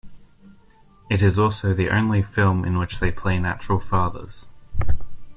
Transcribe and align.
It 1.11 1.21
is 1.21 1.37
also 1.37 1.75
the 1.75 1.91
only 1.91 2.23
film 2.23 2.65
in 2.65 2.79
which 2.79 2.99
they 2.99 3.11
play 3.11 3.37
natural 3.37 3.77
fathers. 3.79 4.47